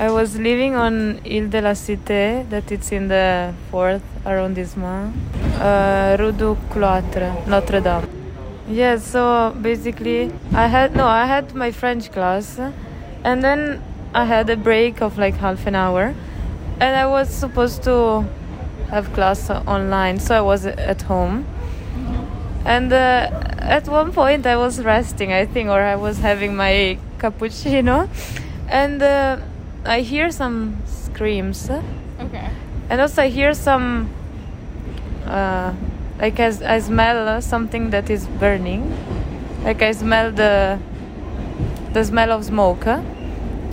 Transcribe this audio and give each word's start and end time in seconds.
I 0.00 0.10
was 0.10 0.38
living 0.38 0.76
on 0.76 1.20
Ile 1.26 1.48
de 1.48 1.60
la 1.60 1.72
Cité, 1.72 2.48
that 2.50 2.70
it's 2.70 2.92
in 2.92 3.08
the 3.08 3.52
fourth 3.68 4.04
arrondissement, 4.24 5.12
uh, 5.60 6.16
Rue 6.20 6.30
du 6.30 6.56
Cloître, 6.70 7.34
Notre 7.48 7.80
Dame. 7.80 8.06
Yeah, 8.68 8.98
so 8.98 9.52
basically, 9.60 10.30
I 10.54 10.68
had 10.68 10.94
no, 10.94 11.04
I 11.04 11.26
had 11.26 11.52
my 11.52 11.72
French 11.72 12.12
class, 12.12 12.60
and 13.24 13.42
then 13.42 13.82
I 14.14 14.24
had 14.24 14.48
a 14.50 14.56
break 14.56 15.02
of 15.02 15.18
like 15.18 15.34
half 15.34 15.66
an 15.66 15.74
hour, 15.74 16.14
and 16.78 16.96
I 16.96 17.06
was 17.06 17.28
supposed 17.28 17.82
to 17.82 18.24
have 18.90 19.12
class 19.12 19.50
online, 19.50 20.20
so 20.20 20.36
I 20.36 20.42
was 20.42 20.64
at 20.64 21.02
home. 21.02 21.44
And 22.64 22.92
uh, 22.92 23.30
at 23.58 23.88
one 23.88 24.12
point, 24.12 24.46
I 24.46 24.56
was 24.58 24.80
resting, 24.80 25.32
I 25.32 25.44
think, 25.44 25.70
or 25.70 25.80
I 25.80 25.96
was 25.96 26.18
having 26.18 26.54
my 26.54 26.98
cappuccino, 27.18 28.08
and 28.68 29.02
uh, 29.02 29.38
I 29.84 30.00
hear 30.00 30.30
some 30.30 30.76
screams, 30.86 31.70
Okay. 31.70 32.48
and 32.90 33.00
also 33.00 33.22
I 33.22 33.28
hear 33.28 33.54
some, 33.54 34.10
uh, 35.26 35.72
like 36.20 36.38
I, 36.40 36.52
I 36.76 36.78
smell 36.80 37.40
something 37.40 37.90
that 37.90 38.10
is 38.10 38.26
burning, 38.26 38.92
like 39.64 39.82
I 39.82 39.92
smell 39.92 40.32
the 40.32 40.78
the 41.92 42.04
smell 42.04 42.32
of 42.32 42.44
smoke. 42.44 42.86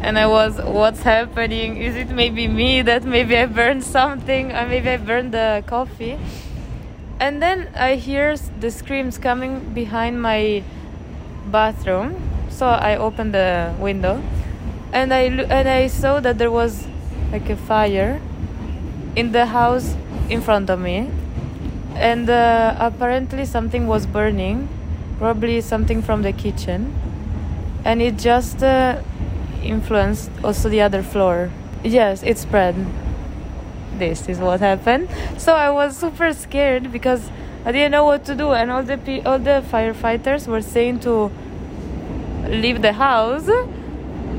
And 0.00 0.16
I 0.16 0.26
was, 0.28 0.58
what's 0.62 1.02
happening? 1.02 1.76
Is 1.76 1.96
it 1.96 2.08
maybe 2.10 2.46
me 2.46 2.82
that 2.82 3.02
maybe 3.02 3.36
I 3.36 3.46
burned 3.46 3.82
something, 3.82 4.52
or 4.52 4.64
maybe 4.66 4.90
I 4.90 4.96
burned 4.96 5.32
the 5.32 5.64
coffee? 5.66 6.16
And 7.18 7.42
then 7.42 7.68
I 7.74 7.96
hear 7.96 8.36
the 8.60 8.70
screams 8.70 9.18
coming 9.18 9.58
behind 9.74 10.22
my 10.22 10.62
bathroom. 11.50 12.14
So 12.48 12.68
I 12.68 12.96
open 12.96 13.32
the 13.32 13.74
window, 13.80 14.22
and 14.92 15.12
I 15.12 15.22
and 15.22 15.68
I 15.68 15.86
saw 15.86 16.20
that 16.20 16.38
there 16.38 16.50
was 16.50 16.86
like 17.32 17.48
a 17.50 17.56
fire 17.56 18.20
in 19.16 19.32
the 19.32 19.46
house 19.46 19.94
in 20.28 20.40
front 20.40 20.70
of 20.70 20.80
me, 20.80 21.10
and 21.94 22.28
uh, 22.30 22.76
apparently 22.78 23.44
something 23.44 23.86
was 23.86 24.06
burning, 24.06 24.68
probably 25.18 25.60
something 25.60 26.02
from 26.02 26.22
the 26.22 26.32
kitchen, 26.32 26.94
and 27.84 28.00
it 28.00 28.16
just 28.16 28.62
uh, 28.62 29.00
influenced 29.62 30.30
also 30.42 30.68
the 30.68 30.80
other 30.80 31.02
floor. 31.02 31.50
Yes, 31.84 32.22
it 32.22 32.38
spread. 32.38 32.74
This 33.98 34.28
is 34.28 34.38
what 34.38 34.60
happened. 34.60 35.08
So 35.38 35.54
I 35.54 35.70
was 35.70 35.96
super 35.96 36.32
scared 36.32 36.92
because 36.92 37.30
I 37.64 37.72
didn't 37.72 37.90
know 37.90 38.04
what 38.04 38.24
to 38.26 38.34
do, 38.34 38.52
and 38.52 38.70
all 38.70 38.82
the 38.82 39.22
all 39.26 39.38
the 39.38 39.62
firefighters 39.70 40.46
were 40.46 40.62
saying 40.62 41.00
to 41.00 41.30
leave 42.48 42.80
the 42.80 42.92
house, 42.92 43.48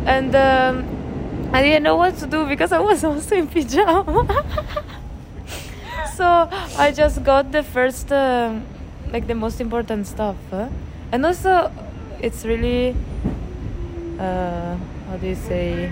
and 0.06 0.36
um, 0.36 0.86
I 1.54 1.62
didn't 1.62 1.84
know 1.84 1.96
what 1.96 2.18
to 2.18 2.28
do 2.28 2.46
because 2.46 2.72
I 2.72 2.80
was 2.80 3.04
also 3.10 3.36
in 3.36 3.48
pajama. 3.48 4.26
so 6.16 6.26
I 6.78 6.92
just 6.96 7.24
got 7.24 7.52
the 7.52 7.64
first, 7.64 8.12
um 8.12 8.64
like 9.12 9.26
the 9.28 9.36
most 9.36 9.60
important 9.60 10.06
stuff, 10.08 10.36
huh? 10.52 10.70
and 11.12 11.26
also 11.26 11.72
it's 12.22 12.46
really, 12.46 12.96
uh, 14.20 14.76
how 15.10 15.18
do 15.20 15.28
you 15.28 15.36
say? 15.36 15.90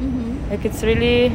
Mm-hmm. 0.00 0.50
Like 0.50 0.64
it's 0.64 0.82
really. 0.82 1.32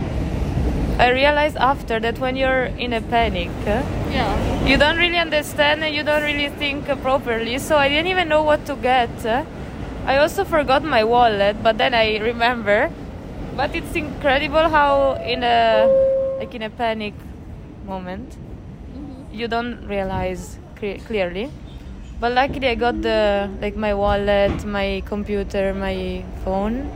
I 1.00 1.10
realized 1.10 1.58
after 1.58 2.00
that 2.00 2.20
when 2.20 2.36
you're 2.36 2.66
in 2.78 2.94
a 2.94 3.02
panic, 3.02 3.50
uh, 3.66 3.82
Yeah. 4.12 4.30
you 4.66 4.78
don't 4.78 4.98
really 4.98 5.18
understand 5.18 5.84
and 5.84 5.94
you 5.94 6.04
don't 6.04 6.22
really 6.22 6.50
think 6.50 6.86
properly. 7.02 7.58
So 7.58 7.78
I 7.78 7.90
didn't 7.90 8.08
even 8.08 8.30
know 8.30 8.44
what 8.44 8.66
to 8.68 8.76
get. 8.76 9.10
uh. 9.26 9.44
I 10.06 10.18
also 10.18 10.44
forgot 10.44 10.84
my 10.84 11.04
wallet, 11.04 11.64
but 11.64 11.78
then 11.78 11.94
I 11.94 12.18
remember. 12.18 12.92
But 13.56 13.76
it's 13.76 13.96
incredible 13.96 14.68
how 14.70 15.14
in 15.24 15.44
a 15.44 15.88
like 16.40 16.54
in 16.56 16.64
a 16.64 16.70
panic 16.70 17.14
moment 17.86 18.38
Mm-hmm. 18.94 19.34
you 19.34 19.48
don't 19.48 19.86
realize 19.88 20.58
clearly. 21.08 21.50
But 22.20 22.34
luckily 22.34 22.68
I 22.68 22.76
got 22.76 23.02
the 23.02 23.50
like 23.62 23.76
my 23.76 23.94
wallet, 23.94 24.66
my 24.66 25.02
computer, 25.06 25.74
my 25.74 26.24
phone 26.44 26.92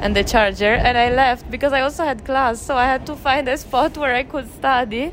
and 0.00 0.16
the 0.16 0.24
charger 0.24 0.74
and 0.74 0.96
I 0.96 1.10
left 1.10 1.50
because 1.50 1.72
I 1.72 1.82
also 1.82 2.04
had 2.04 2.24
class 2.24 2.60
so 2.60 2.74
I 2.74 2.86
had 2.86 3.04
to 3.06 3.16
find 3.16 3.46
a 3.48 3.56
spot 3.56 3.96
where 3.96 4.14
I 4.14 4.22
could 4.24 4.50
study. 4.52 5.12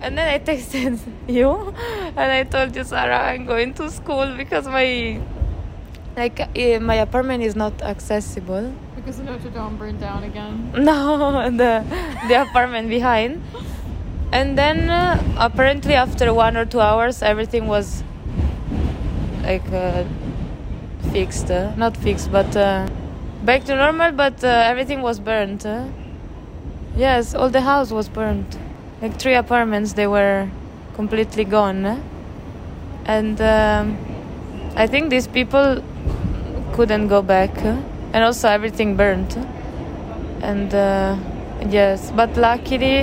And 0.00 0.16
then 0.16 0.28
I 0.28 0.38
texted 0.50 1.00
you 1.28 1.74
and 2.16 2.32
I 2.32 2.44
told 2.44 2.74
you 2.76 2.84
Sarah 2.84 3.20
I'm 3.32 3.44
going 3.44 3.74
to 3.74 3.90
school 3.90 4.34
because 4.36 4.66
my 4.66 5.20
like 6.18 6.40
eh, 6.56 6.78
my 6.78 6.96
apartment 6.96 7.42
is 7.42 7.54
not 7.56 7.80
accessible. 7.82 8.72
Because 8.96 9.18
Notre 9.20 9.50
Dame 9.50 9.76
burned 9.76 10.00
down 10.00 10.24
again. 10.24 10.72
No, 10.76 11.50
the 11.50 11.84
the 12.28 12.42
apartment 12.42 12.88
behind. 12.88 13.42
And 14.32 14.58
then 14.58 14.90
uh, 14.90 15.22
apparently 15.38 15.94
after 15.94 16.34
one 16.34 16.56
or 16.56 16.66
two 16.66 16.80
hours, 16.80 17.22
everything 17.22 17.66
was 17.66 18.02
like 19.42 19.66
uh, 19.72 20.04
fixed. 21.12 21.50
Uh, 21.50 21.74
not 21.76 21.96
fixed, 21.96 22.30
but 22.30 22.54
uh, 22.56 22.86
back 23.44 23.64
to 23.64 23.74
normal. 23.74 24.12
But 24.12 24.44
uh, 24.44 24.48
everything 24.72 25.00
was 25.02 25.20
burnt. 25.20 25.64
Uh. 25.64 25.86
Yes, 26.96 27.34
all 27.34 27.48
the 27.48 27.60
house 27.62 27.90
was 27.90 28.08
burnt. 28.08 28.58
Like 29.00 29.18
three 29.18 29.34
apartments, 29.34 29.92
they 29.94 30.06
were 30.06 30.48
completely 30.94 31.44
gone. 31.44 31.84
uh. 31.86 32.00
And 33.06 33.40
um, 33.40 33.96
I 34.76 34.86
think 34.86 35.08
these 35.10 35.26
people 35.26 35.82
couldn't 36.78 37.08
go 37.08 37.20
back. 37.22 37.50
And 38.12 38.22
also 38.22 38.48
everything 38.48 38.94
burnt. 38.94 39.36
And 40.40 40.72
uh, 40.72 41.16
yes, 41.68 42.12
but 42.12 42.36
luckily 42.36 42.98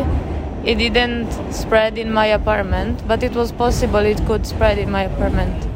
it 0.64 0.76
didn't 0.76 1.30
spread 1.52 1.98
in 1.98 2.14
my 2.14 2.28
apartment. 2.28 3.06
But 3.06 3.22
it 3.22 3.34
was 3.34 3.52
possible 3.52 4.00
it 4.00 4.26
could 4.26 4.48
spread 4.48 4.78
in 4.78 4.90
my 4.90 5.04
apartment. 5.04 5.68